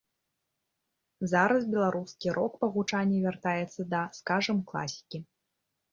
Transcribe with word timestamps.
Зараз 1.33 1.67
беларускі 1.75 2.27
рок 2.37 2.57
па 2.63 2.71
гучанні 2.77 3.19
вяртаецца 3.27 3.81
да, 3.95 4.01
скажам, 4.21 4.57
класікі. 4.73 5.17